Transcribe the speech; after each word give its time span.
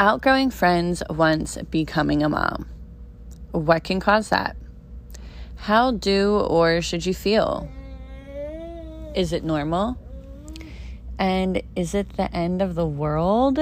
Outgrowing 0.00 0.48
friends 0.48 1.02
once 1.10 1.58
becoming 1.70 2.22
a 2.22 2.28
mom. 2.30 2.66
What 3.50 3.84
can 3.84 4.00
cause 4.00 4.30
that? 4.30 4.56
How 5.56 5.90
do 5.90 6.38
or 6.38 6.80
should 6.80 7.04
you 7.04 7.12
feel? 7.12 7.68
Is 9.14 9.34
it 9.34 9.44
normal? 9.44 9.98
And 11.18 11.60
is 11.76 11.94
it 11.94 12.16
the 12.16 12.34
end 12.34 12.62
of 12.62 12.76
the 12.76 12.86
world? 12.86 13.58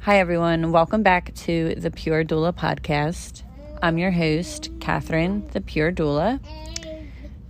Hi, 0.00 0.18
everyone. 0.18 0.72
Welcome 0.72 1.02
back 1.02 1.34
to 1.34 1.74
the 1.74 1.90
Pure 1.90 2.24
Doula 2.24 2.54
podcast. 2.54 3.42
I'm 3.82 3.98
your 3.98 4.12
host, 4.12 4.70
Kathryn, 4.78 5.46
the 5.50 5.60
Pure 5.60 5.92
Doula. 5.92 6.40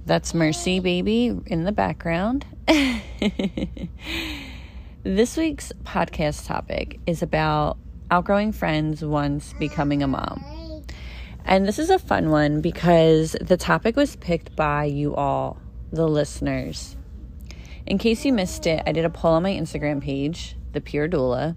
That's 0.04 0.34
Mercy 0.34 0.80
Baby 0.80 1.38
in 1.46 1.62
the 1.62 1.70
background. 1.70 2.44
This 5.04 5.36
week's 5.36 5.72
podcast 5.82 6.46
topic 6.46 7.00
is 7.08 7.22
about 7.22 7.76
outgrowing 8.08 8.52
friends 8.52 9.04
once 9.04 9.52
becoming 9.54 10.00
a 10.00 10.06
mom. 10.06 10.84
And 11.44 11.66
this 11.66 11.80
is 11.80 11.90
a 11.90 11.98
fun 11.98 12.30
one 12.30 12.60
because 12.60 13.34
the 13.40 13.56
topic 13.56 13.96
was 13.96 14.14
picked 14.14 14.54
by 14.54 14.84
you 14.84 15.12
all, 15.16 15.60
the 15.90 16.06
listeners. 16.06 16.96
In 17.84 17.98
case 17.98 18.24
you 18.24 18.32
missed 18.32 18.64
it, 18.68 18.84
I 18.86 18.92
did 18.92 19.04
a 19.04 19.10
poll 19.10 19.32
on 19.32 19.42
my 19.42 19.50
Instagram 19.50 20.00
page, 20.00 20.54
The 20.70 20.80
Pure 20.80 21.08
Doula, 21.08 21.56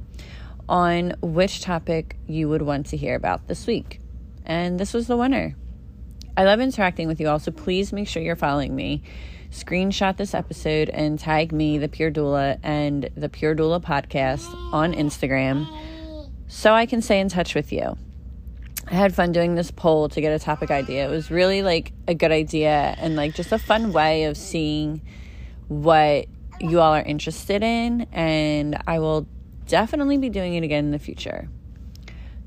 on 0.68 1.14
which 1.22 1.62
topic 1.62 2.18
you 2.26 2.50
would 2.50 2.64
want 2.64 2.88
to 2.88 2.98
hear 2.98 3.14
about 3.14 3.48
this 3.48 3.68
week. 3.68 4.00
And 4.44 4.80
this 4.80 4.92
was 4.92 5.06
the 5.06 5.18
winner. 5.18 5.56
I 6.38 6.44
love 6.44 6.60
interacting 6.60 7.08
with 7.08 7.22
you 7.22 7.30
all, 7.30 7.40
so 7.40 7.52
please 7.52 7.94
make 7.94 8.08
sure 8.08 8.22
you're 8.22 8.36
following 8.36 8.76
me 8.76 9.04
screenshot 9.52 10.18
this 10.18 10.34
episode 10.34 10.90
and 10.90 11.18
tag 11.18 11.54
me, 11.54 11.78
the 11.78 11.88
Pure 11.88 12.12
Doula, 12.12 12.60
and 12.62 13.10
the 13.16 13.30
Pure 13.30 13.56
Doula 13.56 13.82
podcast 13.82 14.54
on 14.74 14.94
Instagram 14.94 15.66
so 16.48 16.74
I 16.74 16.86
can 16.86 17.02
stay 17.02 17.22
in 17.22 17.30
touch 17.30 17.56
with 17.56 17.72
you. 17.72 17.98
I 18.88 18.96
had 18.96 19.16
fun 19.16 19.32
doing 19.32 19.56
this 19.56 19.72
poll 19.72 20.10
to 20.10 20.22
get 20.22 20.34
a 20.34 20.40
topic 20.44 20.72
idea. 20.72 21.08
It 21.08 21.10
was 21.10 21.32
really 21.32 21.62
like 21.62 21.94
a 22.08 22.14
good 22.14 22.32
idea 22.32 22.96
and 22.98 23.16
like 23.16 23.34
just 23.34 23.52
a 23.52 23.58
fun 23.58 23.94
way 23.94 24.26
of 24.26 24.36
seeing 24.36 25.02
what 25.70 26.26
you 26.60 26.82
all 26.82 26.94
are 26.94 27.02
interested 27.02 27.64
in. 27.64 28.08
And 28.12 28.78
I 28.86 29.00
will 29.00 29.26
definitely 29.68 30.18
be 30.18 30.30
doing 30.30 30.54
it 30.56 30.64
again 30.64 30.86
in 30.86 30.92
the 30.92 31.00
future. 31.00 31.50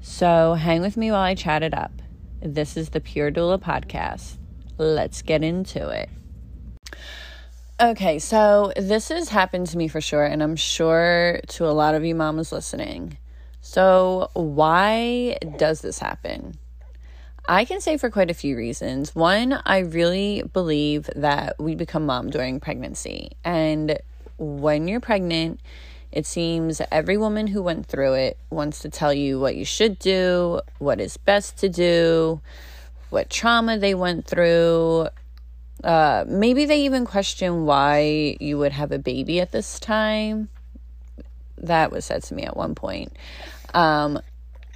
So 0.01 0.55
hang 0.55 0.81
with 0.81 0.97
me 0.97 1.11
while 1.11 1.23
I 1.23 1.35
chat 1.35 1.63
it 1.63 1.75
up. 1.75 2.03
This 2.41 2.77
is 2.77 2.91
the 2.91 3.01
Pure 3.01 3.33
Doula 3.33 3.61
podcast. 3.61 4.37
Let's 4.77 5.23
get 5.23 5.43
into 5.43 5.89
it. 5.89 6.09
Okay, 7.81 8.21
so 8.21 8.73
this 8.77 9.09
has 9.09 9.29
happened 9.29 9.67
to 9.69 9.77
me 9.77 9.89
for 9.89 10.01
sure, 10.01 10.25
and 10.25 10.41
I'm 10.41 10.55
sure 10.55 11.41
to 11.49 11.67
a 11.67 11.75
lot 11.75 11.97
of 11.97 12.05
you 12.05 12.15
mamas 12.15 12.53
listening. 12.53 13.19
So, 13.61 14.31
why 14.35 15.39
does 15.57 15.81
this 15.81 15.99
happen? 15.99 16.57
I 17.49 17.65
can 17.65 17.81
say 17.81 17.97
for 17.97 18.09
quite 18.09 18.31
a 18.31 18.35
few 18.35 18.57
reasons. 18.57 19.17
One, 19.17 19.61
I 19.67 19.79
really 19.79 20.45
believe 20.53 21.11
that 21.17 21.57
we 21.59 21.75
become 21.75 22.07
mom 22.07 22.31
during 22.31 22.61
pregnancy. 22.61 23.33
And 23.45 23.99
when 24.39 24.87
you're 24.87 25.01
pregnant, 25.01 25.61
it 26.11 26.27
seems 26.27 26.81
every 26.91 27.17
woman 27.17 27.47
who 27.47 27.63
went 27.63 27.87
through 27.87 28.15
it 28.15 28.39
wants 28.51 28.81
to 28.81 28.89
tell 28.89 29.13
you 29.13 29.39
what 29.39 29.57
you 29.57 29.65
should 29.65 29.99
do, 29.99 30.61
what 30.79 31.01
is 31.01 31.17
best 31.17 31.59
to 31.59 31.69
do, 31.69 32.41
what 33.11 33.31
trauma 33.31 33.79
they 33.79 33.95
went 33.95 34.27
through, 34.27 35.09
uh, 35.85 36.25
maybe 36.27 36.65
they 36.65 36.83
even 36.83 37.05
question 37.05 37.65
why 37.65 38.37
you 38.41 38.59
would 38.59 38.73
have 38.73 38.91
a 38.91 38.99
baby 38.99 39.41
at 39.41 39.53
this 39.53 39.79
time. 39.79 40.49
That 41.59 41.93
was 41.93 42.05
said 42.05 42.23
to 42.25 42.35
me 42.35 42.45
at 42.45 42.57
one 42.57 42.75
point. 42.75 43.13
Um, 43.75 44.21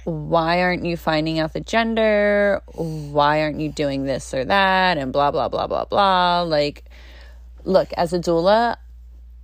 why 0.05 0.61
aren't 0.61 0.85
you 0.85 0.97
finding 0.97 1.39
out 1.39 1.53
the 1.53 1.61
gender? 1.61 2.61
Why 2.73 3.41
aren't 3.41 3.59
you 3.59 3.69
doing 3.69 4.03
this 4.03 4.33
or 4.33 4.43
that? 4.45 4.97
And 4.97 5.13
blah, 5.13 5.31
blah, 5.31 5.49
blah, 5.49 5.67
blah, 5.67 5.85
blah. 5.85 6.41
Like, 6.41 6.83
look, 7.63 7.91
as 7.93 8.13
a 8.13 8.19
doula, 8.19 8.77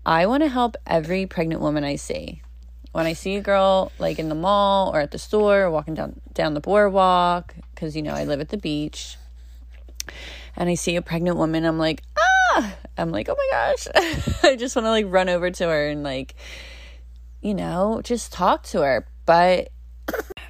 I 0.05 0.25
want 0.25 0.43
to 0.43 0.49
help 0.49 0.75
every 0.87 1.25
pregnant 1.25 1.61
woman 1.61 1.83
I 1.83 1.95
see. 1.95 2.41
When 2.91 3.05
I 3.05 3.13
see 3.13 3.35
a 3.35 3.41
girl 3.41 3.91
like 3.99 4.17
in 4.17 4.29
the 4.29 4.35
mall 4.35 4.93
or 4.93 4.99
at 4.99 5.11
the 5.11 5.19
store 5.19 5.63
or 5.63 5.71
walking 5.71 5.93
down 5.93 6.19
down 6.33 6.55
the 6.55 6.61
boardwalk, 6.61 7.53
because 7.73 7.95
you 7.95 8.01
know 8.01 8.13
I 8.13 8.23
live 8.23 8.39
at 8.39 8.49
the 8.49 8.57
beach, 8.57 9.17
and 10.55 10.69
I 10.69 10.75
see 10.75 10.95
a 10.95 11.01
pregnant 11.01 11.37
woman, 11.37 11.65
I'm 11.65 11.77
like, 11.77 12.01
ah, 12.17 12.75
I'm 12.97 13.11
like, 13.11 13.29
oh 13.29 13.35
my 13.35 13.47
gosh. 13.51 13.87
I 14.43 14.55
just 14.55 14.75
want 14.75 14.85
to 14.85 14.89
like 14.89 15.05
run 15.07 15.29
over 15.29 15.49
to 15.49 15.63
her 15.65 15.87
and 15.87 16.03
like, 16.03 16.35
you 17.41 17.53
know, 17.53 18.01
just 18.03 18.33
talk 18.33 18.63
to 18.63 18.81
her. 18.81 19.07
But, 19.25 19.69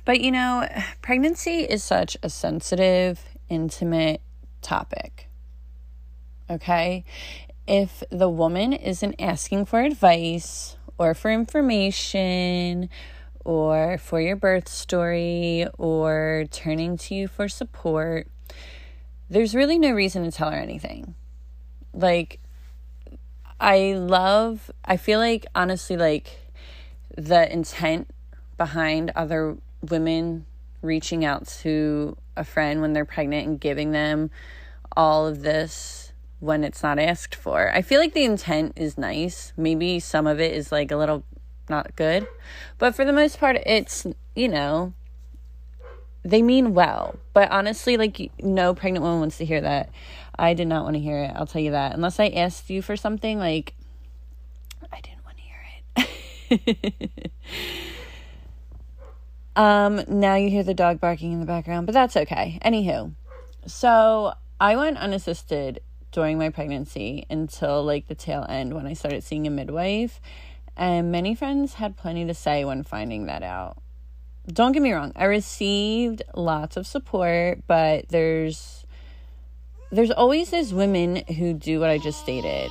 but 0.06 0.22
you 0.22 0.32
know, 0.32 0.68
pregnancy 1.02 1.60
is 1.60 1.84
such 1.84 2.18
a 2.24 2.30
sensitive, 2.30 3.24
intimate 3.50 4.22
topic. 4.62 5.30
Okay. 6.50 7.04
If 7.70 8.04
the 8.10 8.30
woman 8.30 8.74
isn't 8.74 9.22
asking 9.22 9.66
for 9.66 9.82
advice 9.82 10.76
or 10.98 11.14
for 11.14 11.30
information, 11.32 12.90
or 13.46 14.00
for 14.00 14.20
your 14.20 14.36
birth 14.36 14.68
story, 14.68 15.68
or 15.78 16.46
turning 16.50 16.98
to 16.98 17.14
you 17.14 17.28
for 17.28 17.48
support, 17.48 18.28
there's 19.30 19.54
really 19.54 19.78
no 19.78 19.92
reason 19.92 20.24
to 20.24 20.32
tell 20.32 20.50
her 20.50 20.58
anything. 20.58 21.14
Like, 21.94 22.40
I 23.60 23.94
love, 23.94 24.72
I 24.84 24.98
feel 24.98 25.20
like, 25.20 25.46
honestly, 25.54 25.96
like, 25.96 26.40
the 27.16 27.52
intent 27.54 28.10
behind 28.58 29.12
other 29.16 29.58
women 29.88 30.48
reaching 30.82 31.24
out 31.24 31.48
to 31.62 32.18
a 32.36 32.44
friend 32.44 32.82
when 32.82 32.94
they're 32.94 33.06
pregnant 33.06 33.48
and 33.48 33.60
giving 33.60 33.92
them 33.92 34.32
all 34.98 35.28
of 35.28 35.44
this 35.44 35.99
when 36.40 36.64
it's 36.64 36.82
not 36.82 37.00
asked 37.00 37.36
for. 37.36 37.72
I 37.74 37.82
feel 37.82 38.00
like 38.00 38.14
the 38.14 38.24
intent 38.24 38.74
is 38.76 38.98
nice. 38.98 39.54
Maybe 39.58 40.00
some 40.00 40.28
of 40.28 40.40
it 40.40 40.54
is 40.54 40.72
like 40.72 40.92
a 40.92 40.98
little 40.98 41.24
not 41.70 41.96
good. 41.96 42.28
But 42.78 42.96
for 42.96 43.06
the 43.06 43.14
most 43.14 43.40
part, 43.40 43.58
it's, 43.66 44.08
you 44.36 44.48
know, 44.48 44.94
they 46.24 46.42
mean 46.42 46.74
well. 46.74 47.20
But 47.34 47.52
honestly, 47.52 47.98
like 47.98 48.32
no 48.42 48.74
pregnant 48.74 49.04
woman 49.04 49.20
wants 49.20 49.38
to 49.38 49.46
hear 49.46 49.62
that. 49.62 49.90
I 50.38 50.54
did 50.54 50.68
not 50.68 50.84
want 50.84 50.96
to 50.96 51.02
hear 51.02 51.24
it. 51.24 51.32
I'll 51.36 51.46
tell 51.46 51.62
you 51.62 51.72
that. 51.72 51.94
Unless 51.94 52.20
I 52.20 52.28
asked 52.28 52.70
you 52.70 52.82
for 52.82 52.96
something, 52.96 53.40
like 53.40 53.74
I 54.92 55.02
didn't 55.02 55.26
want 55.26 55.38
to 55.38 55.44
hear 56.54 56.90
it. 56.96 57.32
um, 59.56 60.02
now 60.08 60.36
you 60.36 60.50
hear 60.50 60.64
the 60.64 60.74
dog 60.74 61.00
barking 61.02 61.34
in 61.34 61.40
the 61.42 61.46
background, 61.46 61.86
but 61.86 61.94
that's 61.94 62.16
okay. 62.16 62.60
Anywho, 62.64 63.14
so 63.66 64.34
I 64.60 64.76
went 64.78 64.98
unassisted 64.98 65.82
during 66.12 66.38
my 66.38 66.50
pregnancy 66.50 67.26
until 67.30 67.84
like 67.84 68.08
the 68.08 68.16
tail 68.16 68.46
end 68.48 68.74
when 68.74 68.88
I 68.88 68.94
started 68.94 69.24
seeing 69.24 69.48
a 69.48 69.50
midwife. 69.50 70.20
And 70.76 71.12
many 71.12 71.36
friends 71.36 71.76
had 71.76 71.98
plenty 71.98 72.26
to 72.26 72.34
say 72.34 72.64
when 72.66 72.84
finding 72.84 73.26
that 73.26 73.44
out 73.44 73.82
don't 74.52 74.72
get 74.72 74.82
me 74.82 74.92
wrong, 74.92 75.12
I 75.16 75.26
received 75.26 76.24
lots 76.36 76.78
of 76.78 76.88
support, 76.88 77.60
but 77.68 78.10
there's 78.10 78.86
there's 79.92 80.12
always 80.12 80.52
these 80.52 80.74
women 80.74 81.24
who 81.38 81.54
do 81.54 81.80
what 81.80 81.90
I 81.90 81.98
just 81.98 82.20
stated 82.20 82.70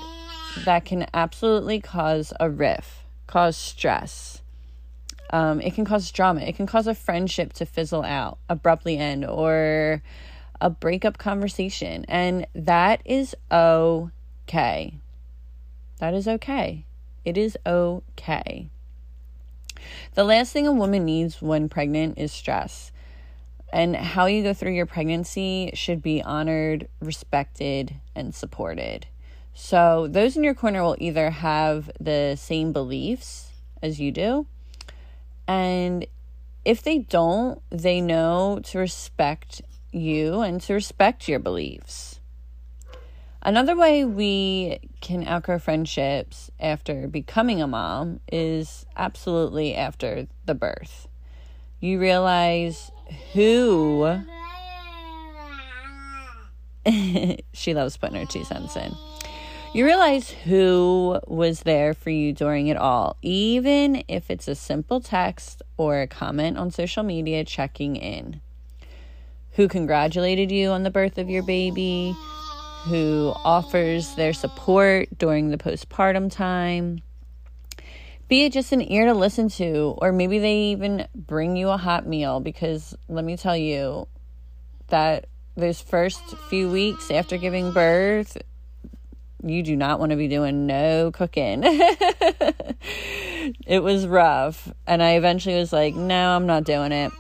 that 0.65 0.84
can 0.84 1.06
absolutely 1.15 1.81
cause 1.81 2.32
a 2.38 2.49
riff, 2.49 3.05
cause 3.26 3.56
stress. 3.56 4.43
Um, 5.31 5.60
it 5.60 5.75
can 5.75 5.84
cause 5.84 6.10
drama. 6.10 6.41
It 6.41 6.56
can 6.56 6.66
cause 6.66 6.87
a 6.87 6.94
friendship 6.94 7.53
to 7.55 7.66
fizzle 7.66 8.03
out, 8.03 8.38
abruptly 8.49 8.97
end, 8.99 9.26
or 9.26 10.03
a 10.61 10.71
breakup 10.71 11.19
conversation. 11.19 12.05
And 12.09 12.47
that 12.55 13.03
is 13.05 13.35
okay. 13.51 14.95
That 15.99 16.15
is 16.15 16.29
okay. 16.29 16.85
It 17.25 17.37
is 17.37 17.57
okay. 17.67 18.71
The 20.15 20.25
last 20.25 20.53
thing 20.53 20.67
a 20.67 20.73
woman 20.73 21.05
needs 21.05 21.41
when 21.41 21.69
pregnant 21.69 22.19
is 22.19 22.32
stress. 22.32 22.93
And 23.73 23.94
how 23.94 24.27
you 24.27 24.43
go 24.43 24.55
through 24.55 24.73
your 24.73 24.87
pregnancy 24.87 25.71
should 25.75 26.03
be 26.03 26.23
honored, 26.23 26.88
respected, 27.00 27.97
and 28.15 28.35
supported. 28.35 29.06
So, 29.53 30.06
those 30.09 30.37
in 30.37 30.44
your 30.44 30.55
corner 30.55 30.82
will 30.82 30.97
either 30.99 31.31
have 31.31 31.91
the 32.00 32.37
same 32.37 32.73
beliefs 32.73 33.50
as 33.82 34.00
you 34.00 34.12
do, 34.12 34.47
and 35.49 36.06
if 36.65 36.82
they 36.82 36.99
don't, 36.99 37.61
they 37.71 38.00
know 38.00 38.61
to 38.65 38.79
respect 38.79 39.62
you 39.93 40.40
and 40.40 40.61
to 40.62 40.75
respect 40.75 41.29
your 41.29 41.38
beliefs. 41.38 42.20
Another 43.40 43.76
way 43.76 44.05
we 44.05 44.81
can 45.00 45.26
outgrow 45.26 45.58
friendships 45.58 46.50
after 46.58 47.06
becoming 47.06 47.62
a 47.62 47.67
mom 47.67 48.20
is 48.31 48.85
absolutely 48.96 49.75
after 49.75 50.26
the 50.44 50.55
birth. 50.55 51.06
You 51.81 52.00
realize 52.00 52.90
who 53.32 54.20
she 57.52 57.75
loves 57.75 57.96
putting 57.96 58.17
her 58.17 58.26
two 58.26 58.44
cents 58.44 58.76
in. 58.76 58.94
you 59.73 59.84
realize 59.84 60.31
who 60.31 61.20
was 61.26 61.61
there 61.61 61.94
for 61.94 62.11
you 62.11 62.32
during 62.32 62.67
it 62.67 62.76
all, 62.76 63.17
even 63.23 64.02
if 64.08 64.31
it's 64.31 64.49
a 64.49 64.55
simple 64.55 65.00
text 65.00 65.62
or 65.76 66.00
a 66.00 66.06
comment 66.08 66.58
on 66.58 66.70
social 66.70 67.05
media 67.05 67.44
checking 67.44 67.94
in. 67.94 68.41
Who 69.58 69.66
congratulated 69.66 70.52
you 70.52 70.70
on 70.70 70.84
the 70.84 70.90
birth 70.90 71.19
of 71.19 71.28
your 71.28 71.43
baby, 71.43 72.14
who 72.84 73.32
offers 73.44 74.14
their 74.14 74.32
support 74.32 75.08
during 75.19 75.50
the 75.50 75.58
postpartum 75.58 76.31
time. 76.31 77.02
Be 78.28 78.44
it 78.44 78.52
just 78.52 78.70
an 78.70 78.81
ear 78.81 79.06
to 79.06 79.14
listen 79.14 79.49
to, 79.50 79.96
or 79.99 80.12
maybe 80.12 80.38
they 80.38 80.58
even 80.66 81.08
bring 81.12 81.56
you 81.56 81.70
a 81.70 81.76
hot 81.76 82.06
meal 82.06 82.38
because 82.38 82.96
let 83.08 83.25
me 83.25 83.37
tell 83.37 83.56
you 83.56 84.06
that 84.90 85.26
those 85.56 85.81
first 85.81 86.22
few 86.49 86.70
weeks 86.70 87.10
after 87.10 87.37
giving 87.37 87.72
birth, 87.72 88.38
you 89.43 89.64
do 89.64 89.75
not 89.75 89.99
want 89.99 90.10
to 90.10 90.16
be 90.16 90.28
doing 90.28 90.69
no 90.69 91.10
cooking. 91.10 91.62
it 93.66 93.82
was 93.82 94.06
rough. 94.06 94.72
And 94.87 95.02
I 95.02 95.16
eventually 95.16 95.56
was 95.56 95.72
like, 95.72 95.96
no, 95.96 96.37
I'm 96.37 96.46
not 96.46 96.62
doing 96.62 96.93
it. 96.93 97.10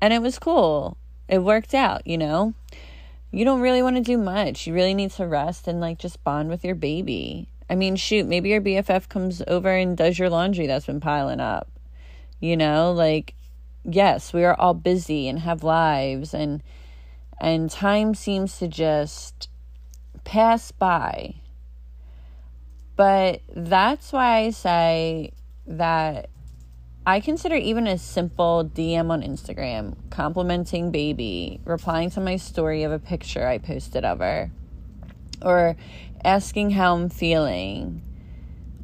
And 0.00 0.12
it 0.12 0.20
was 0.20 0.40
cool. 0.40 0.98
It 1.28 1.38
worked 1.38 1.74
out, 1.74 2.06
you 2.06 2.18
know? 2.18 2.54
You 3.30 3.44
don't 3.44 3.60
really 3.60 3.82
want 3.82 3.96
to 3.96 4.02
do 4.02 4.16
much. 4.16 4.66
You 4.66 4.74
really 4.74 4.94
need 4.94 5.10
to 5.12 5.26
rest 5.26 5.66
and 5.68 5.80
like 5.80 5.98
just 5.98 6.22
bond 6.24 6.48
with 6.48 6.64
your 6.64 6.74
baby. 6.74 7.48
I 7.68 7.74
mean, 7.74 7.96
shoot, 7.96 8.26
maybe 8.26 8.50
your 8.50 8.60
BFF 8.60 9.08
comes 9.08 9.42
over 9.46 9.70
and 9.70 9.96
does 9.96 10.18
your 10.18 10.30
laundry 10.30 10.66
that's 10.66 10.86
been 10.86 11.00
piling 11.00 11.40
up. 11.40 11.68
You 12.40 12.56
know, 12.56 12.92
like 12.92 13.34
yes, 13.84 14.32
we 14.32 14.44
are 14.44 14.58
all 14.58 14.74
busy 14.74 15.28
and 15.28 15.40
have 15.40 15.62
lives 15.62 16.34
and 16.34 16.62
and 17.40 17.70
time 17.70 18.14
seems 18.14 18.58
to 18.58 18.68
just 18.68 19.48
pass 20.24 20.72
by. 20.72 21.34
But 22.96 23.42
that's 23.54 24.12
why 24.12 24.38
I 24.38 24.50
say 24.50 25.32
that 25.66 26.30
I 27.08 27.20
consider 27.20 27.54
even 27.54 27.86
a 27.86 27.98
simple 27.98 28.68
DM 28.74 29.10
on 29.10 29.22
Instagram, 29.22 29.94
complimenting 30.10 30.90
baby, 30.90 31.60
replying 31.64 32.10
to 32.10 32.20
my 32.20 32.34
story 32.34 32.82
of 32.82 32.90
a 32.90 32.98
picture 32.98 33.46
I 33.46 33.58
posted 33.58 34.04
of 34.04 34.18
her, 34.18 34.50
or 35.40 35.76
asking 36.24 36.72
how 36.72 36.96
I'm 36.96 37.08
feeling 37.08 38.02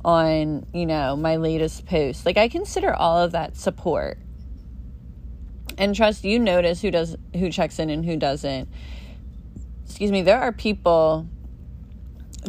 on, 0.04 0.66
you 0.72 0.86
know, 0.86 1.16
my 1.16 1.34
latest 1.34 1.84
post. 1.84 2.24
Like 2.24 2.36
I 2.36 2.46
consider 2.46 2.94
all 2.94 3.19
of 3.19 3.32
that 3.32 3.56
support. 3.56 4.19
And 5.76 5.92
trust 5.92 6.22
you 6.22 6.38
notice 6.38 6.80
who 6.80 6.92
does 6.92 7.16
who 7.34 7.50
checks 7.50 7.80
in 7.80 7.90
and 7.90 8.04
who 8.04 8.16
doesn't. 8.16 8.69
Excuse 9.84 10.12
me, 10.12 10.22
there 10.22 10.38
are 10.38 10.52
people 10.52 11.26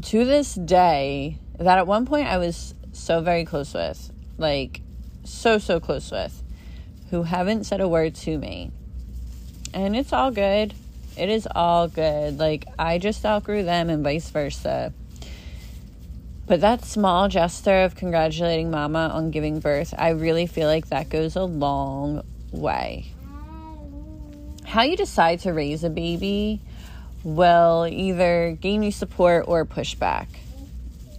to 0.03 0.23
this 0.23 0.53
day 0.53 1.39
that 1.57 1.79
at 1.79 1.87
one 1.87 2.05
point 2.05 2.27
I 2.27 2.37
was 2.37 2.75
so 2.91 3.21
very 3.21 3.43
close 3.43 3.73
with. 3.73 4.11
Like 4.37 4.82
so, 5.23 5.57
so 5.57 5.79
close 5.79 6.11
with 6.11 6.43
who 7.13 7.21
haven't 7.21 7.63
said 7.65 7.79
a 7.79 7.87
word 7.87 8.15
to 8.15 8.35
me. 8.39 8.71
And 9.71 9.95
it's 9.95 10.11
all 10.11 10.31
good. 10.31 10.73
It 11.15 11.29
is 11.29 11.47
all 11.53 11.87
good. 11.87 12.39
Like, 12.39 12.65
I 12.79 12.97
just 12.97 13.23
outgrew 13.23 13.61
them 13.61 13.91
and 13.91 14.03
vice 14.03 14.31
versa. 14.31 14.91
But 16.47 16.61
that 16.61 16.83
small 16.83 17.29
gesture 17.29 17.83
of 17.83 17.95
congratulating 17.95 18.71
mama 18.71 19.11
on 19.13 19.29
giving 19.29 19.59
birth, 19.59 19.93
I 19.95 20.09
really 20.09 20.47
feel 20.47 20.67
like 20.67 20.87
that 20.87 21.09
goes 21.09 21.35
a 21.35 21.43
long 21.43 22.23
way. 22.51 23.11
How 24.65 24.81
you 24.81 24.97
decide 24.97 25.41
to 25.41 25.53
raise 25.53 25.83
a 25.83 25.91
baby 25.91 26.61
will 27.23 27.85
either 27.87 28.57
gain 28.59 28.81
you 28.81 28.91
support 28.91 29.45
or 29.47 29.65
pushback. 29.65 30.27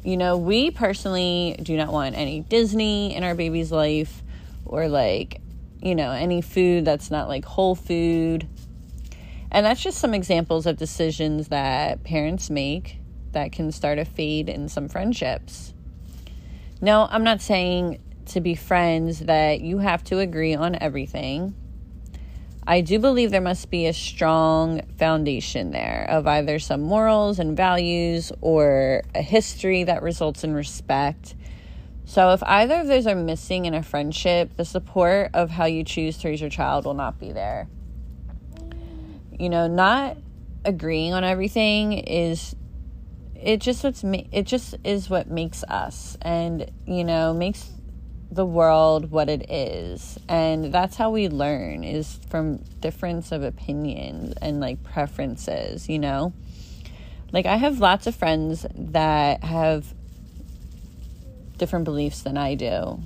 You 0.04 0.18
know, 0.18 0.36
we 0.36 0.70
personally 0.70 1.56
do 1.62 1.78
not 1.78 1.90
want 1.90 2.14
any 2.14 2.40
Disney 2.40 3.16
in 3.16 3.24
our 3.24 3.34
baby's 3.34 3.72
life 3.72 4.22
or 4.66 4.86
like, 4.86 5.40
you 5.80 5.94
know, 5.94 6.10
any 6.10 6.42
food 6.42 6.84
that's 6.84 7.10
not 7.10 7.26
like 7.26 7.46
whole 7.46 7.74
food. 7.74 8.46
And 9.50 9.64
that's 9.64 9.82
just 9.82 9.98
some 9.98 10.12
examples 10.12 10.66
of 10.66 10.76
decisions 10.76 11.48
that 11.48 12.04
parents 12.04 12.50
make 12.50 12.98
that 13.32 13.50
can 13.50 13.72
start 13.72 13.98
a 13.98 14.04
fade 14.04 14.50
in 14.50 14.68
some 14.68 14.88
friendships. 14.88 15.72
No, 16.82 17.08
I'm 17.10 17.24
not 17.24 17.40
saying 17.40 17.98
to 18.26 18.42
be 18.42 18.54
friends 18.54 19.20
that 19.20 19.62
you 19.62 19.78
have 19.78 20.04
to 20.04 20.18
agree 20.18 20.54
on 20.54 20.76
everything. 20.82 21.54
I 22.66 22.80
do 22.80 22.98
believe 22.98 23.30
there 23.30 23.40
must 23.40 23.70
be 23.70 23.86
a 23.86 23.92
strong 23.92 24.80
foundation 24.98 25.70
there 25.70 26.06
of 26.08 26.26
either 26.26 26.58
some 26.58 26.80
morals 26.80 27.38
and 27.38 27.56
values 27.56 28.32
or 28.40 29.02
a 29.14 29.20
history 29.20 29.84
that 29.84 30.02
results 30.02 30.44
in 30.44 30.54
respect. 30.54 31.34
So, 32.06 32.32
if 32.32 32.42
either 32.42 32.80
of 32.80 32.86
those 32.86 33.06
are 33.06 33.14
missing 33.14 33.66
in 33.66 33.74
a 33.74 33.82
friendship, 33.82 34.56
the 34.56 34.64
support 34.64 35.30
of 35.34 35.50
how 35.50 35.66
you 35.66 35.84
choose 35.84 36.18
to 36.18 36.28
raise 36.28 36.40
your 36.40 36.50
child 36.50 36.86
will 36.86 36.94
not 36.94 37.18
be 37.18 37.32
there. 37.32 37.68
You 39.38 39.48
know, 39.48 39.66
not 39.66 40.16
agreeing 40.64 41.12
on 41.12 41.24
everything 41.24 41.92
is 41.92 42.56
it 43.34 43.60
just 43.60 43.84
what's 43.84 44.02
it 44.02 44.44
just 44.44 44.74
is 44.82 45.10
what 45.10 45.28
makes 45.28 45.62
us 45.64 46.16
and 46.22 46.70
you 46.86 47.04
know 47.04 47.34
makes 47.34 47.70
the 48.34 48.44
world 48.44 49.10
what 49.10 49.28
it 49.28 49.50
is. 49.50 50.18
And 50.28 50.72
that's 50.72 50.96
how 50.96 51.10
we 51.10 51.28
learn 51.28 51.84
is 51.84 52.18
from 52.28 52.58
difference 52.80 53.32
of 53.32 53.42
opinions 53.42 54.34
and 54.42 54.60
like 54.60 54.82
preferences 54.82 55.88
you 55.88 55.98
know? 55.98 56.32
Like 57.32 57.46
i 57.46 57.56
have 57.56 57.78
lots 57.80 58.06
of 58.06 58.14
friends 58.14 58.66
that 58.74 59.42
have 59.44 59.94
different 61.56 61.84
beliefs 61.84 62.22
than 62.22 62.36
i 62.36 62.54
do 62.54 63.00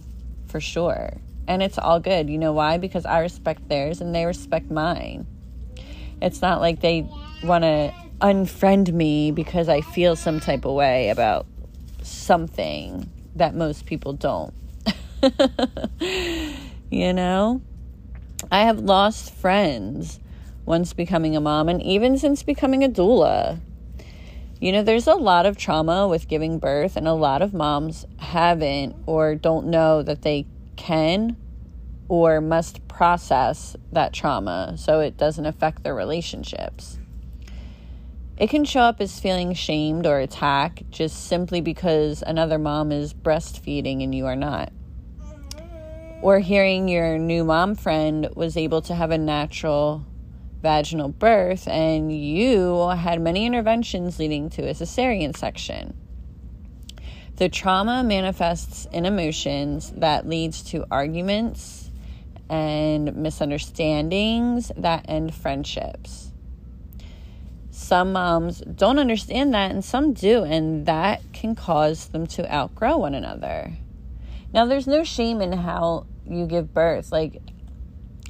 for 0.48 0.60
sure. 0.60 1.18
And 1.46 1.62
it's 1.62 1.78
all 1.78 1.98
good. 1.98 2.28
You 2.28 2.36
know 2.36 2.52
why? 2.52 2.78
Because 2.78 3.04
i 3.06 3.20
respect 3.20 3.68
theirs 3.68 4.00
and 4.00 4.14
they 4.14 4.24
respect 4.24 4.70
mine. 4.70 5.26
It's 6.20 6.42
not 6.42 6.60
like 6.60 6.80
they 6.80 7.08
want 7.44 7.64
to 7.64 7.94
unfriend 8.20 8.92
me 8.92 9.30
because 9.30 9.68
i 9.68 9.80
feel 9.80 10.16
some 10.16 10.40
type 10.40 10.64
of 10.64 10.74
way 10.74 11.08
about 11.08 11.46
something 12.02 13.08
that 13.36 13.54
most 13.54 13.86
people 13.86 14.12
don't 14.12 14.52
you 16.90 17.12
know? 17.12 17.60
I 18.50 18.62
have 18.62 18.78
lost 18.78 19.34
friends 19.34 20.20
once 20.64 20.92
becoming 20.92 21.34
a 21.34 21.40
mom 21.40 21.68
and 21.68 21.82
even 21.82 22.18
since 22.18 22.42
becoming 22.42 22.84
a 22.84 22.88
doula. 22.88 23.60
You 24.60 24.72
know, 24.72 24.82
there's 24.82 25.06
a 25.06 25.14
lot 25.14 25.46
of 25.46 25.56
trauma 25.56 26.08
with 26.08 26.28
giving 26.28 26.58
birth, 26.58 26.96
and 26.96 27.06
a 27.06 27.12
lot 27.12 27.42
of 27.42 27.54
moms 27.54 28.06
haven't 28.18 28.96
or 29.06 29.34
don't 29.34 29.68
know 29.68 30.02
that 30.02 30.22
they 30.22 30.46
can 30.76 31.36
or 32.08 32.40
must 32.40 32.86
process 32.88 33.76
that 33.92 34.12
trauma 34.12 34.74
so 34.76 35.00
it 35.00 35.16
doesn't 35.16 35.46
affect 35.46 35.84
their 35.84 35.94
relationships. 35.94 36.98
It 38.36 38.50
can 38.50 38.64
show 38.64 38.80
up 38.80 39.00
as 39.00 39.18
feeling 39.18 39.52
shamed 39.52 40.06
or 40.06 40.20
attacked 40.20 40.90
just 40.90 41.26
simply 41.26 41.60
because 41.60 42.22
another 42.26 42.58
mom 42.58 42.92
is 42.92 43.12
breastfeeding 43.12 44.02
and 44.02 44.14
you 44.14 44.26
are 44.26 44.36
not 44.36 44.72
or 46.20 46.40
hearing 46.40 46.88
your 46.88 47.18
new 47.18 47.44
mom 47.44 47.74
friend 47.74 48.28
was 48.34 48.56
able 48.56 48.82
to 48.82 48.94
have 48.94 49.10
a 49.10 49.18
natural 49.18 50.04
vaginal 50.60 51.08
birth 51.08 51.68
and 51.68 52.12
you 52.12 52.88
had 52.88 53.20
many 53.20 53.46
interventions 53.46 54.18
leading 54.18 54.50
to 54.50 54.62
a 54.62 54.72
cesarean 54.72 55.36
section. 55.36 55.94
The 57.36 57.48
trauma 57.48 58.02
manifests 58.02 58.88
in 58.92 59.06
emotions 59.06 59.92
that 59.96 60.28
leads 60.28 60.62
to 60.70 60.84
arguments 60.90 61.90
and 62.50 63.14
misunderstandings 63.14 64.72
that 64.76 65.04
end 65.08 65.34
friendships. 65.34 66.32
Some 67.70 68.12
moms 68.12 68.58
don't 68.60 68.98
understand 68.98 69.54
that 69.54 69.70
and 69.70 69.84
some 69.84 70.14
do 70.14 70.42
and 70.42 70.84
that 70.86 71.22
can 71.32 71.54
cause 71.54 72.08
them 72.08 72.26
to 72.28 72.52
outgrow 72.52 72.96
one 72.96 73.14
another. 73.14 73.74
Now, 74.52 74.64
there's 74.66 74.86
no 74.86 75.04
shame 75.04 75.40
in 75.40 75.52
how 75.52 76.06
you 76.24 76.46
give 76.46 76.72
birth. 76.72 77.12
Like, 77.12 77.40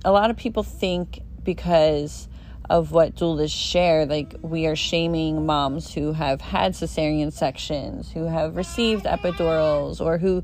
a 0.05 0.11
lot 0.11 0.31
of 0.31 0.37
people 0.37 0.63
think 0.63 1.21
because 1.43 2.29
of 2.69 2.93
what 2.93 3.15
doulas 3.15 3.51
share, 3.51 4.05
like, 4.05 4.35
we 4.43 4.67
are 4.67 4.77
shaming 4.77 5.47
moms 5.47 5.95
who 5.95 6.13
have 6.13 6.41
had 6.41 6.73
cesarean 6.73 7.33
sections, 7.33 8.11
who 8.13 8.25
have 8.25 8.57
received 8.57 9.05
epidurals, 9.05 10.01
or 10.01 10.19
who 10.19 10.43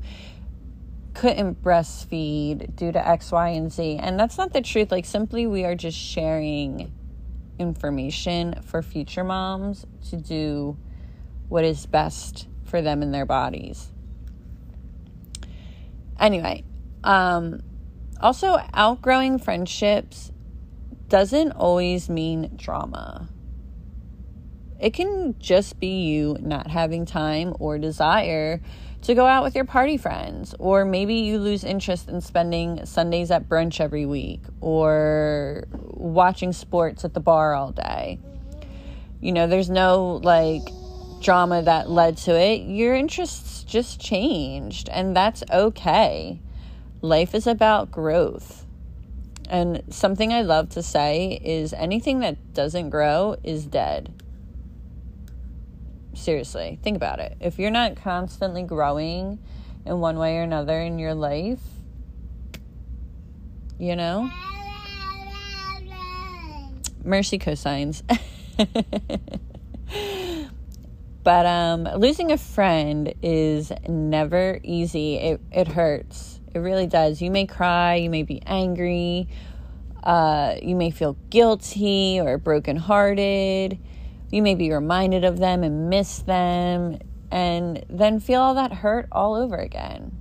couldn't 1.13 1.61
breastfeed 1.61 2.75
due 2.75 2.91
to 2.91 3.07
X, 3.07 3.31
Y, 3.31 3.49
and 3.49 3.71
Z. 3.71 3.97
And 4.01 4.19
that's 4.19 4.37
not 4.37 4.53
the 4.53 4.61
truth. 4.61 4.91
Like, 4.91 5.05
simply, 5.05 5.45
we 5.45 5.65
are 5.65 5.75
just 5.75 5.97
sharing 5.97 6.91
information 7.59 8.61
for 8.63 8.81
future 8.81 9.23
moms 9.23 9.85
to 10.09 10.17
do 10.17 10.77
what 11.47 11.63
is 11.63 11.85
best 11.85 12.47
for 12.65 12.81
them 12.81 13.01
and 13.01 13.13
their 13.13 13.25
bodies. 13.25 13.91
Anyway, 16.19 16.63
um, 17.03 17.61
also, 18.19 18.57
outgrowing 18.73 19.37
friendships 19.37 20.31
doesn't 21.09 21.51
always 21.51 22.09
mean 22.09 22.51
drama. 22.55 23.29
It 24.79 24.93
can 24.93 25.35
just 25.39 25.79
be 25.79 26.03
you 26.03 26.37
not 26.41 26.67
having 26.67 27.05
time 27.05 27.55
or 27.59 27.77
desire 27.77 28.61
to 29.03 29.13
go 29.13 29.25
out 29.25 29.43
with 29.43 29.53
your 29.53 29.65
party 29.65 29.97
friends, 29.97 30.55
or 30.57 30.83
maybe 30.83 31.15
you 31.15 31.37
lose 31.37 31.63
interest 31.63 32.09
in 32.09 32.21
spending 32.21 32.85
Sundays 32.85 33.29
at 33.29 33.47
brunch 33.47 33.79
every 33.79 34.05
week, 34.05 34.41
or 34.61 35.67
watching 35.71 36.51
sports 36.51 37.05
at 37.05 37.13
the 37.13 37.19
bar 37.19 37.53
all 37.53 37.71
day. 37.71 38.19
You 39.21 39.31
know, 39.31 39.45
there's 39.47 39.69
no 39.69 40.19
like 40.23 40.67
drama 41.25 41.63
that 41.63 41.89
led 41.89 42.15
to 42.15 42.39
it. 42.39 42.61
Your 42.61 42.93
interests 42.93 43.63
just 43.63 43.99
changed, 43.99 44.87
and 44.89 45.17
that's 45.17 45.43
okay. 45.51 46.39
Life 47.01 47.33
is 47.33 47.47
about 47.47 47.89
growth. 47.91 48.63
And 49.49 49.81
something 49.89 50.31
I 50.31 50.43
love 50.43 50.69
to 50.69 50.83
say 50.83 51.39
is 51.43 51.73
anything 51.73 52.19
that 52.19 52.53
doesn't 52.53 52.91
grow 52.91 53.37
is 53.43 53.65
dead. 53.65 54.13
Seriously, 56.13 56.79
think 56.83 56.95
about 56.95 57.19
it. 57.19 57.35
If 57.39 57.57
you're 57.57 57.71
not 57.71 57.95
constantly 57.95 58.61
growing 58.61 59.39
in 59.83 59.99
one 59.99 60.19
way 60.19 60.37
or 60.37 60.43
another 60.43 60.79
in 60.79 60.99
your 60.99 61.15
life, 61.15 61.61
you 63.79 63.95
know? 63.95 64.29
Mercy 67.03 67.39
cosigns. 67.39 68.03
but 71.25 71.45
um, 71.45 71.83
losing 71.97 72.31
a 72.31 72.37
friend 72.37 73.13
is 73.21 73.73
never 73.89 74.61
easy. 74.63 75.17
It, 75.17 75.41
it 75.51 75.67
hurts. 75.67 76.39
It 76.53 76.59
really 76.59 76.87
does. 76.87 77.21
You 77.21 77.31
may 77.31 77.45
cry, 77.45 77.95
you 77.95 78.09
may 78.09 78.23
be 78.23 78.41
angry, 78.45 79.27
uh, 80.01 80.55
you 80.61 80.77
may 80.77 80.91
feel 80.91 81.17
guilty 81.29 82.21
or 82.21 82.37
brokenhearted 82.37 83.77
you 84.31 84.41
may 84.41 84.55
be 84.55 84.71
reminded 84.71 85.23
of 85.23 85.37
them 85.37 85.63
and 85.63 85.89
miss 85.89 86.19
them, 86.19 86.99
and 87.31 87.85
then 87.89 88.19
feel 88.19 88.41
all 88.41 88.55
that 88.55 88.73
hurt 88.73 89.07
all 89.11 89.35
over 89.35 89.55
again. 89.55 90.11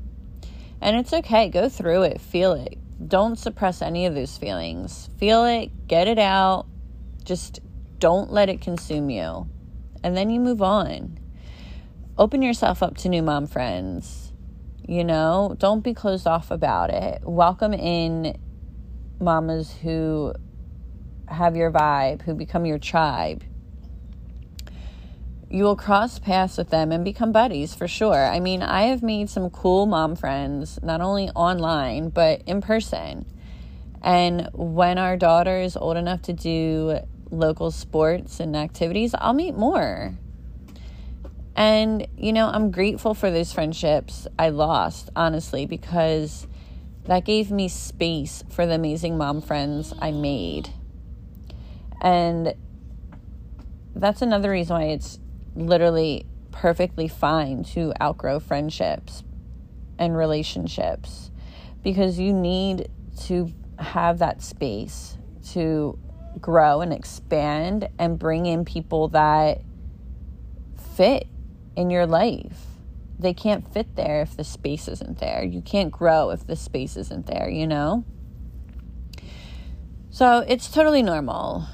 And 0.80 0.96
it's 0.96 1.12
okay, 1.12 1.48
go 1.48 1.68
through 1.68 2.02
it, 2.02 2.20
feel 2.20 2.52
it. 2.52 2.78
Don't 3.08 3.36
suppress 3.36 3.82
any 3.82 4.06
of 4.06 4.14
those 4.14 4.36
feelings. 4.36 5.08
Feel 5.18 5.44
it, 5.46 5.88
get 5.88 6.06
it 6.06 6.18
out. 6.18 6.66
Just 7.24 7.60
don't 7.98 8.30
let 8.30 8.48
it 8.48 8.60
consume 8.60 9.10
you. 9.10 9.48
And 10.04 10.16
then 10.16 10.30
you 10.30 10.38
move 10.38 10.62
on. 10.62 11.18
Open 12.16 12.42
yourself 12.42 12.80
up 12.80 12.96
to 12.98 13.08
new 13.08 13.22
mom 13.22 13.48
friends. 13.48 14.32
You 14.86 15.02
know, 15.02 15.56
don't 15.58 15.82
be 15.82 15.94
closed 15.94 16.28
off 16.28 16.52
about 16.52 16.90
it. 16.90 17.22
Welcome 17.24 17.74
in 17.74 18.38
mamas 19.18 19.74
who 19.82 20.32
have 21.26 21.56
your 21.56 21.72
vibe, 21.72 22.22
who 22.22 22.34
become 22.34 22.64
your 22.66 22.78
tribe 22.78 23.42
you 25.54 25.62
will 25.62 25.76
cross 25.76 26.18
paths 26.18 26.58
with 26.58 26.70
them 26.70 26.90
and 26.90 27.04
become 27.04 27.30
buddies 27.30 27.74
for 27.74 27.86
sure. 27.86 28.26
I 28.26 28.40
mean, 28.40 28.60
I 28.60 28.86
have 28.86 29.04
made 29.04 29.30
some 29.30 29.50
cool 29.50 29.86
mom 29.86 30.16
friends, 30.16 30.80
not 30.82 31.00
only 31.00 31.28
online, 31.30 32.08
but 32.08 32.42
in 32.44 32.60
person. 32.60 33.24
And 34.02 34.48
when 34.52 34.98
our 34.98 35.16
daughter 35.16 35.60
is 35.60 35.76
old 35.76 35.96
enough 35.96 36.22
to 36.22 36.32
do 36.32 36.98
local 37.30 37.70
sports 37.70 38.40
and 38.40 38.56
activities, 38.56 39.14
I'll 39.18 39.32
meet 39.32 39.56
more. 39.56 40.14
And, 41.56 42.06
you 42.16 42.32
know, 42.32 42.48
I'm 42.48 42.70
grateful 42.70 43.14
for 43.14 43.30
those 43.30 43.52
friendships 43.52 44.26
I 44.38 44.48
lost, 44.48 45.10
honestly, 45.14 45.66
because 45.66 46.46
that 47.04 47.24
gave 47.24 47.50
me 47.50 47.68
space 47.68 48.42
for 48.50 48.66
the 48.66 48.74
amazing 48.74 49.16
mom 49.16 49.40
friends 49.40 49.94
I 50.00 50.10
made. 50.10 50.70
And 52.00 52.54
that's 53.94 54.22
another 54.22 54.50
reason 54.50 54.76
why 54.76 54.84
it's 54.84 55.20
literally 55.54 56.26
perfectly 56.50 57.08
fine 57.08 57.62
to 57.64 57.92
outgrow 58.00 58.40
friendships 58.40 59.22
and 59.98 60.16
relationships 60.16 61.30
because 61.82 62.18
you 62.18 62.32
need 62.32 62.88
to 63.20 63.52
have 63.78 64.18
that 64.18 64.42
space 64.42 65.16
to 65.50 65.98
grow 66.44 66.82
and 66.82 66.92
expand 66.92 67.88
and 67.98 68.18
bring 68.18 68.44
in 68.44 68.66
people 68.66 69.08
that 69.08 69.62
fit 70.94 71.26
in 71.74 71.88
your 71.88 72.06
life. 72.06 72.66
They 73.18 73.32
can't 73.32 73.66
fit 73.72 73.96
there 73.96 74.20
if 74.20 74.36
the 74.36 74.44
space 74.44 74.86
isn't 74.86 75.20
there. 75.20 75.42
You 75.42 75.62
can't 75.62 75.90
grow 75.90 76.28
if 76.28 76.46
the 76.46 76.54
space 76.54 76.98
isn't 76.98 77.24
there, 77.24 77.48
you 77.48 77.66
know? 77.66 78.04
So 80.10 80.44
it's 80.46 80.70
totally 80.70 81.02
normal 81.02 81.66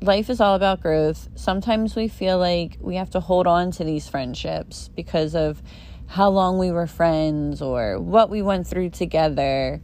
life 0.00 0.30
is 0.30 0.40
all 0.40 0.54
about 0.54 0.80
growth. 0.80 1.28
Sometimes 1.34 1.94
we 1.96 2.08
feel 2.08 2.38
like 2.38 2.78
we 2.80 2.96
have 2.96 3.10
to 3.10 3.20
hold 3.20 3.46
on 3.46 3.70
to 3.72 3.84
these 3.84 4.08
friendships 4.08 4.88
because 4.88 5.34
of 5.34 5.62
how 6.06 6.30
long 6.30 6.58
we 6.58 6.70
were 6.70 6.86
friends 6.86 7.60
or 7.60 8.00
what 8.00 8.30
we 8.30 8.42
went 8.42 8.66
through 8.66 8.90
together. 8.90 9.82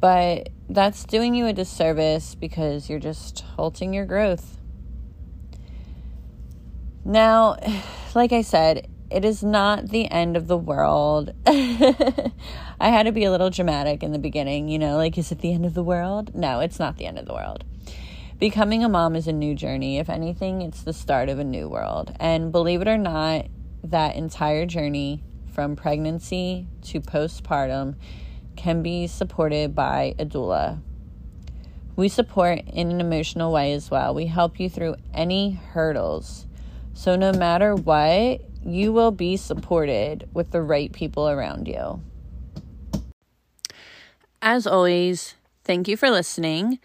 But 0.00 0.50
that's 0.68 1.04
doing 1.04 1.34
you 1.34 1.46
a 1.46 1.52
disservice 1.52 2.34
because 2.34 2.90
you're 2.90 2.98
just 2.98 3.40
halting 3.40 3.94
your 3.94 4.06
growth. 4.06 4.58
Now, 7.04 7.56
like 8.14 8.32
I 8.32 8.42
said, 8.42 8.88
it 9.10 9.24
is 9.24 9.42
not 9.42 9.90
the 9.90 10.10
end 10.10 10.36
of 10.36 10.48
the 10.48 10.56
world. 10.56 11.32
I 11.46 12.32
had 12.80 13.04
to 13.04 13.12
be 13.12 13.24
a 13.24 13.30
little 13.30 13.50
dramatic 13.50 14.02
in 14.02 14.12
the 14.12 14.18
beginning, 14.18 14.68
you 14.68 14.78
know, 14.78 14.96
like, 14.96 15.16
is 15.16 15.30
it 15.30 15.38
the 15.38 15.52
end 15.52 15.64
of 15.64 15.74
the 15.74 15.84
world? 15.84 16.34
No, 16.34 16.60
it's 16.60 16.78
not 16.78 16.96
the 16.96 17.06
end 17.06 17.18
of 17.18 17.26
the 17.26 17.34
world. 17.34 17.64
Becoming 18.38 18.84
a 18.84 18.88
mom 18.88 19.16
is 19.16 19.28
a 19.28 19.32
new 19.32 19.54
journey. 19.54 19.98
If 19.98 20.10
anything, 20.10 20.60
it's 20.60 20.82
the 20.82 20.92
start 20.92 21.28
of 21.28 21.38
a 21.38 21.44
new 21.44 21.68
world. 21.68 22.14
And 22.20 22.52
believe 22.52 22.82
it 22.82 22.88
or 22.88 22.98
not, 22.98 23.46
that 23.82 24.16
entire 24.16 24.66
journey 24.66 25.22
from 25.52 25.76
pregnancy 25.76 26.66
to 26.82 27.00
postpartum 27.00 27.94
can 28.56 28.82
be 28.82 29.06
supported 29.06 29.74
by 29.74 30.14
a 30.18 30.24
doula. 30.24 30.80
We 31.96 32.08
support 32.08 32.60
in 32.66 32.90
an 32.90 33.00
emotional 33.00 33.52
way 33.52 33.72
as 33.72 33.90
well. 33.90 34.14
We 34.14 34.26
help 34.26 34.60
you 34.60 34.68
through 34.68 34.96
any 35.14 35.52
hurdles. 35.52 36.46
So, 36.92 37.16
no 37.16 37.32
matter 37.32 37.74
what, 37.74 38.42
you 38.64 38.92
will 38.92 39.12
be 39.12 39.36
supported 39.36 40.28
with 40.32 40.50
the 40.50 40.60
right 40.60 40.92
people 40.92 41.28
around 41.28 41.68
you. 41.68 42.02
As 44.42 44.66
always, 44.66 45.34
thank 45.64 45.88
you 45.88 45.96
for 45.96 46.10
listening. 46.10 46.78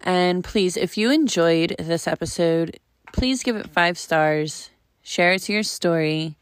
And 0.00 0.44
please, 0.44 0.76
if 0.76 0.96
you 0.96 1.10
enjoyed 1.10 1.76
this 1.78 2.06
episode, 2.06 2.78
please 3.12 3.42
give 3.42 3.56
it 3.56 3.70
five 3.70 3.98
stars, 3.98 4.70
share 5.02 5.32
it 5.34 5.42
to 5.42 5.52
your 5.52 5.62
story, 5.62 6.36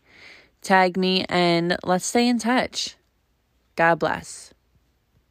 tag 0.62 0.96
me, 0.96 1.24
and 1.28 1.76
let's 1.84 2.06
stay 2.06 2.28
in 2.28 2.38
touch. 2.38 2.96
God 3.76 3.98
bless. 3.98 4.52